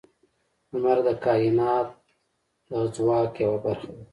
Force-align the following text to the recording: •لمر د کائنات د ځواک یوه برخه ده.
•لمر 0.71 0.97
د 1.07 1.09
کائنات 1.25 1.89
د 2.69 2.71
ځواک 2.95 3.33
یوه 3.43 3.57
برخه 3.63 3.89
ده. 3.95 4.03